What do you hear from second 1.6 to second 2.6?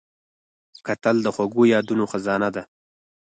یادونو خزانه